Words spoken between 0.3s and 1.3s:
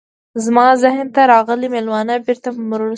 زما ذهن ته